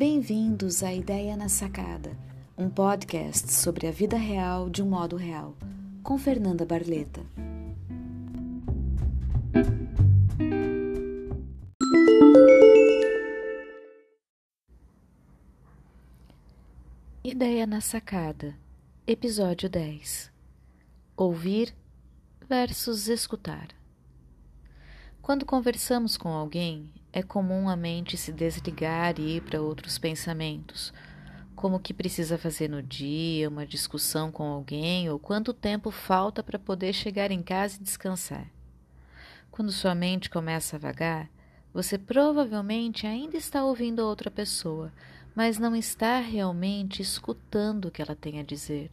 [0.00, 2.16] Bem-vindos à Ideia na Sacada,
[2.56, 5.54] um podcast sobre a vida real de um modo real,
[6.02, 7.20] com Fernanda Barleta.
[17.22, 18.56] Ideia na Sacada,
[19.06, 20.32] episódio 10
[21.14, 21.74] Ouvir
[22.48, 23.79] versus escutar.
[25.22, 30.92] Quando conversamos com alguém, é comum a mente se desligar e ir para outros pensamentos,
[31.54, 36.42] como o que precisa fazer no dia, uma discussão com alguém ou quanto tempo falta
[36.42, 38.46] para poder chegar em casa e descansar.
[39.50, 41.28] Quando sua mente começa a vagar,
[41.72, 44.90] você provavelmente ainda está ouvindo outra pessoa,
[45.34, 48.90] mas não está realmente escutando o que ela tem a dizer.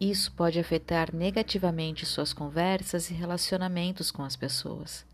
[0.00, 5.05] Isso pode afetar negativamente suas conversas e relacionamentos com as pessoas.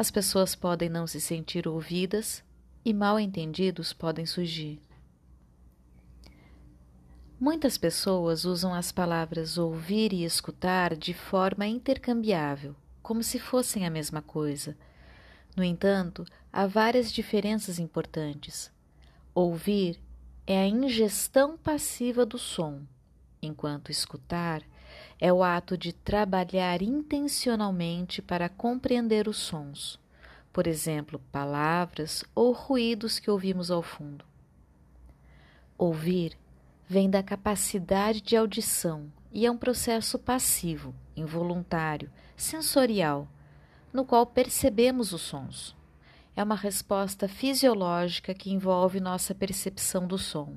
[0.00, 2.42] As pessoas podem não se sentir ouvidas
[2.82, 4.80] e mal entendidos podem surgir.
[7.38, 13.90] Muitas pessoas usam as palavras ouvir e escutar de forma intercambiável, como se fossem a
[13.90, 14.74] mesma coisa.
[15.54, 18.72] No entanto, há várias diferenças importantes.
[19.34, 20.00] Ouvir
[20.46, 22.80] é a ingestão passiva do som
[23.42, 24.62] enquanto escutar
[25.20, 30.00] é o ato de trabalhar intencionalmente para compreender os sons,
[30.50, 34.24] por exemplo, palavras ou ruídos que ouvimos ao fundo.
[35.76, 36.38] Ouvir
[36.88, 43.28] vem da capacidade de audição e é um processo passivo, involuntário, sensorial,
[43.92, 45.76] no qual percebemos os sons.
[46.34, 50.56] É uma resposta fisiológica que envolve nossa percepção do som.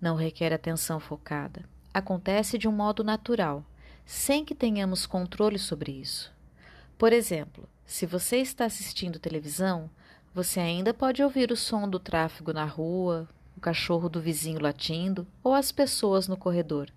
[0.00, 1.64] Não requer atenção focada
[1.96, 3.64] acontece de um modo natural,
[4.06, 6.32] sem que tenhamos controle sobre isso.
[6.96, 9.90] Por exemplo, se você está assistindo televisão,
[10.32, 15.26] você ainda pode ouvir o som do tráfego na rua, o cachorro do vizinho latindo
[15.42, 16.88] ou as pessoas no corredor.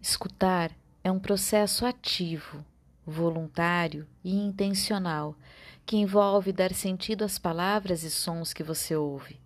[0.00, 0.70] Escutar
[1.02, 2.64] é um processo ativo,
[3.06, 5.34] voluntário e intencional
[5.86, 9.40] que envolve dar sentido às palavras e sons que você ouve.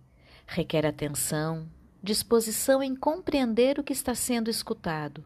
[0.45, 1.67] Requer atenção,
[2.01, 5.23] disposição em compreender o que está sendo escutado.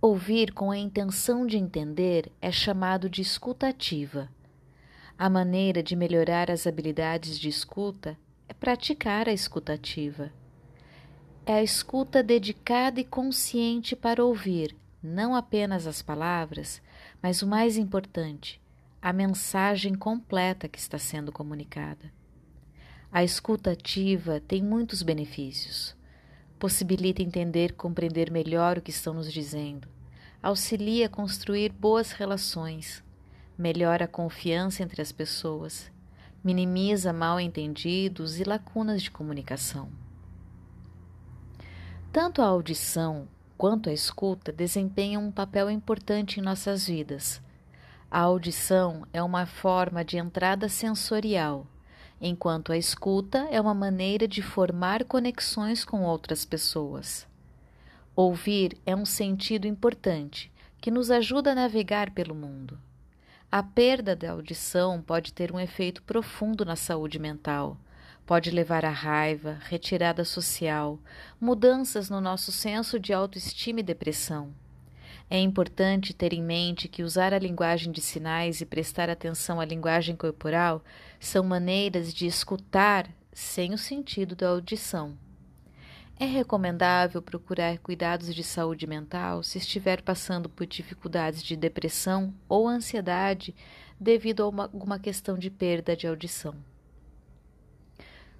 [0.00, 4.28] Ouvir com a intenção de entender é chamado de escutativa.
[5.18, 8.16] A maneira de melhorar as habilidades de escuta
[8.48, 10.32] é praticar a escutativa.
[11.44, 16.82] É a escuta dedicada e consciente para ouvir não apenas as palavras,
[17.22, 18.60] mas o mais importante,
[19.00, 22.12] a mensagem completa que está sendo comunicada.
[23.10, 25.96] A escuta ativa tem muitos benefícios.
[26.58, 29.88] Possibilita entender e compreender melhor o que estão nos dizendo.
[30.42, 33.02] Auxilia a construir boas relações.
[33.56, 35.90] Melhora a confiança entre as pessoas.
[36.44, 39.88] Minimiza mal entendidos e lacunas de comunicação.
[42.12, 43.26] Tanto a audição
[43.56, 47.40] quanto a escuta desempenham um papel importante em nossas vidas.
[48.10, 51.66] A audição é uma forma de entrada sensorial
[52.20, 57.26] enquanto a escuta é uma maneira de formar conexões com outras pessoas.
[58.14, 62.78] Ouvir é um sentido importante que nos ajuda a navegar pelo mundo.
[63.50, 67.76] A perda da audição pode ter um efeito profundo na saúde mental.
[68.26, 70.98] Pode levar a raiva, retirada social,
[71.40, 74.52] mudanças no nosso senso de autoestima e depressão.
[75.30, 79.64] É importante ter em mente que usar a linguagem de sinais e prestar atenção à
[79.64, 80.82] linguagem corporal
[81.20, 85.16] são maneiras de escutar sem o sentido da audição.
[86.18, 92.66] É recomendável procurar cuidados de saúde mental se estiver passando por dificuldades de depressão ou
[92.66, 93.54] ansiedade
[94.00, 96.54] devido a uma, alguma questão de perda de audição.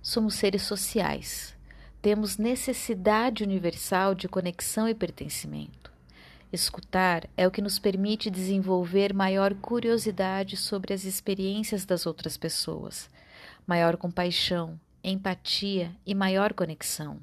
[0.00, 1.56] Somos seres sociais.
[2.00, 5.87] Temos necessidade universal de conexão e pertencimento.
[6.50, 13.10] Escutar é o que nos permite desenvolver maior curiosidade sobre as experiências das outras pessoas,
[13.66, 17.20] maior compaixão, empatia e maior conexão.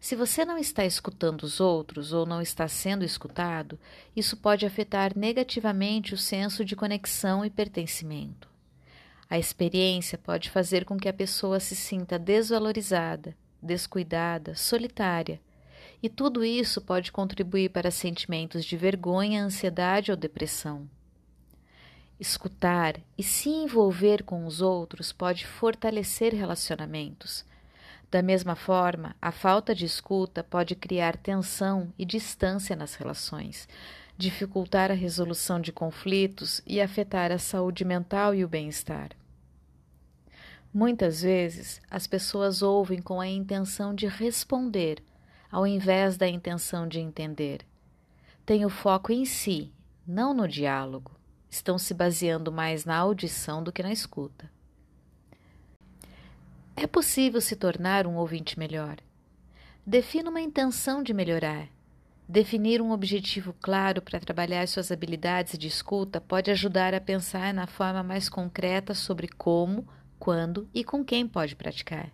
[0.00, 3.78] Se você não está escutando os outros ou não está sendo escutado,
[4.16, 8.48] isso pode afetar negativamente o senso de conexão e pertencimento.
[9.30, 15.40] A experiência pode fazer com que a pessoa se sinta desvalorizada, descuidada, solitária
[16.04, 20.86] e tudo isso pode contribuir para sentimentos de vergonha, ansiedade ou depressão.
[22.20, 27.42] Escutar e se envolver com os outros pode fortalecer relacionamentos.
[28.10, 33.66] Da mesma forma, a falta de escuta pode criar tensão e distância nas relações,
[34.14, 39.08] dificultar a resolução de conflitos e afetar a saúde mental e o bem-estar.
[40.70, 45.02] Muitas vezes as pessoas ouvem com a intenção de responder,
[45.54, 47.60] ao invés da intenção de entender.
[48.44, 49.72] Têm o foco em si,
[50.04, 51.12] não no diálogo.
[51.48, 54.50] Estão se baseando mais na audição do que na escuta.
[56.74, 58.96] É possível se tornar um ouvinte melhor.
[59.86, 61.68] Defina uma intenção de melhorar.
[62.28, 67.68] Definir um objetivo claro para trabalhar suas habilidades de escuta pode ajudar a pensar na
[67.68, 69.86] forma mais concreta sobre como
[70.18, 72.10] quando e com quem pode praticar.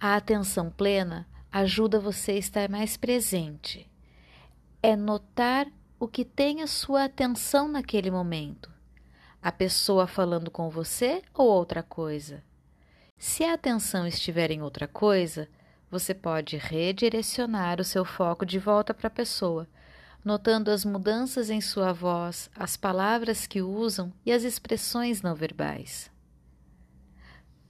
[0.00, 3.90] A atenção plena ajuda você a estar mais presente.
[4.82, 5.66] É notar
[5.98, 8.70] o que tem a sua atenção naquele momento.
[9.42, 12.42] A pessoa falando com você ou outra coisa?
[13.16, 15.48] Se a atenção estiver em outra coisa,
[15.90, 19.66] você pode redirecionar o seu foco de volta para a pessoa,
[20.24, 26.10] notando as mudanças em sua voz, as palavras que usam e as expressões não verbais.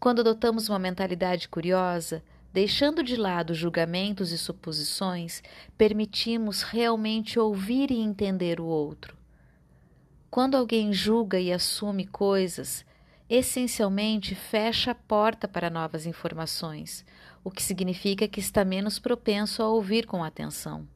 [0.00, 2.22] Quando adotamos uma mentalidade curiosa,
[2.52, 5.42] deixando de lado julgamentos e suposições,
[5.76, 9.16] permitimos realmente ouvir e entender o outro.
[10.30, 12.84] Quando alguém julga e assume coisas,
[13.28, 17.04] essencialmente fecha a porta para novas informações,
[17.44, 20.86] o que significa que está menos propenso a ouvir com atenção.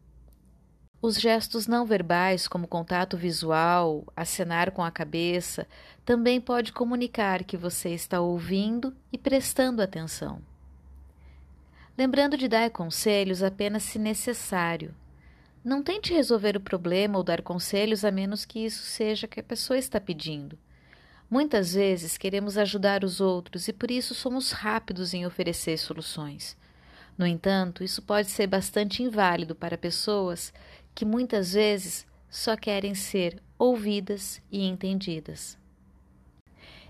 [1.01, 5.67] Os gestos não verbais, como contato visual, acenar com a cabeça,
[6.05, 10.41] também pode comunicar que você está ouvindo e prestando atenção.
[12.03, 14.93] Lembrando de dar conselhos apenas se necessário.
[15.65, 19.43] Não tente resolver o problema ou dar conselhos a menos que isso seja que a
[19.45, 20.59] pessoa está pedindo.
[21.31, 26.57] Muitas vezes queremos ajudar os outros e por isso somos rápidos em oferecer soluções.
[27.17, 30.53] No entanto, isso pode ser bastante inválido para pessoas
[30.97, 35.57] que muitas vezes só querem ser ouvidas e entendidas.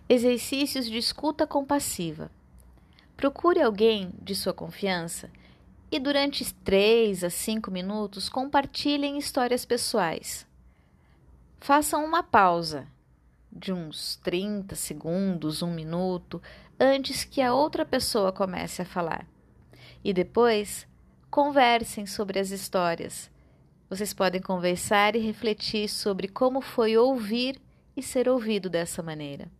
[0.09, 2.31] Exercícios de escuta compassiva.
[3.17, 5.31] Procure alguém de sua confiança
[5.91, 10.47] e durante 3 a 5 minutos compartilhem histórias pessoais.
[11.61, 12.89] Façam uma pausa
[13.51, 16.43] de uns 30 segundos, um minuto,
[16.81, 19.27] antes que a outra pessoa comece a falar.
[20.03, 20.87] E depois,
[21.31, 23.31] conversem sobre as histórias
[23.93, 27.61] vocês podem conversar e refletir sobre como foi ouvir
[27.95, 29.53] e ser ouvido dessa maneira.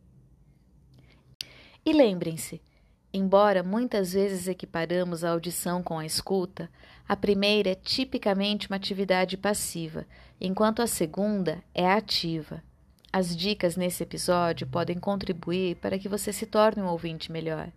[1.85, 2.59] E lembrem-se,
[3.13, 6.71] embora muitas vezes equiparamos a audição com a escuta,
[7.09, 10.07] a primeira é tipicamente uma atividade passiva,
[10.41, 12.63] enquanto a segunda é ativa.
[13.13, 17.71] As dicas nesse episódio podem contribuir para que você se torne um ouvinte melhor.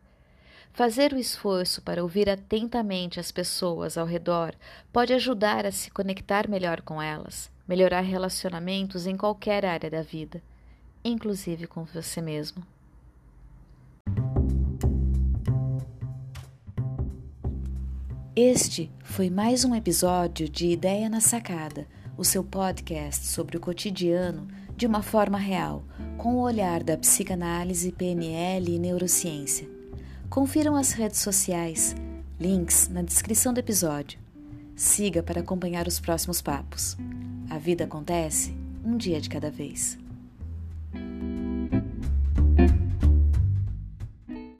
[0.71, 4.53] Fazer o esforço para ouvir atentamente as pessoas ao redor
[4.91, 10.41] pode ajudar a se conectar melhor com elas, melhorar relacionamentos em qualquer área da vida,
[11.03, 12.74] inclusive com você mesmo.
[18.37, 21.87] Este foi mais um episódio de Ideia na Sacada,
[22.17, 24.45] o seu podcast sobre o cotidiano
[24.75, 25.85] de uma forma real,
[26.17, 29.65] com o olhar da psicanálise, PNL e neurociência.
[30.29, 31.95] Confiram as redes sociais,
[32.37, 34.19] links na descrição do episódio.
[34.75, 36.97] Siga para acompanhar os próximos papos.
[37.49, 38.53] A vida acontece
[38.83, 39.97] um dia de cada vez.